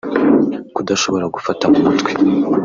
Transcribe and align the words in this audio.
kudashobora 0.75 1.25
gufata 1.35 1.63
mu 1.71 1.79
mutwe 1.85 2.11